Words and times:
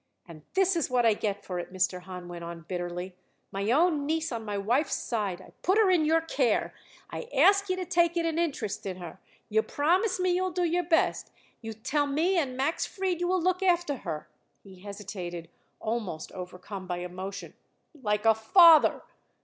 "And 0.27 0.41
this 0.55 0.75
is 0.75 0.89
what 0.89 1.05
I 1.05 1.13
get 1.13 1.45
for 1.45 1.59
it," 1.59 1.71
Mr. 1.71 2.01
Hahn 2.01 2.27
went 2.27 2.43
on 2.43 2.61
bitterly. 2.67 3.15
"My 3.51 3.69
own 3.69 4.07
niece 4.07 4.31
on 4.31 4.43
my 4.43 4.57
wife's 4.57 4.95
side, 4.95 5.39
I 5.39 5.51
put 5.61 5.77
her 5.77 5.91
in 5.91 6.05
your 6.05 6.21
care. 6.21 6.73
I 7.11 7.29
ask 7.37 7.69
you 7.69 7.75
to 7.75 7.85
take 7.85 8.17
it 8.17 8.25
an 8.25 8.39
interest 8.39 8.87
in 8.87 8.97
her. 8.97 9.19
You 9.47 9.61
promise 9.61 10.19
me 10.19 10.31
you 10.31 10.41
will 10.41 10.49
do 10.49 10.63
your 10.63 10.81
best. 10.85 11.29
You 11.61 11.73
tell 11.73 12.07
me 12.07 12.35
and 12.39 12.57
Max 12.57 12.83
Fried 12.87 13.19
you 13.21 13.27
will 13.27 13.43
look 13.43 13.61
after 13.61 13.97
her" 13.97 14.27
he 14.63 14.79
hesitated, 14.79 15.49
almost 15.79 16.31
overcome 16.31 16.87
by 16.87 16.97
emotion 16.97 17.53
"like 17.93 18.25
a 18.25 18.33
father. 18.33 19.03